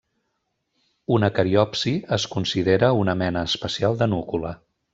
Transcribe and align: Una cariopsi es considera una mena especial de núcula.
Una 1.17 1.29
cariopsi 1.35 1.93
es 2.17 2.25
considera 2.37 2.91
una 3.03 3.15
mena 3.21 3.45
especial 3.53 4.01
de 4.03 4.09
núcula. 4.17 4.57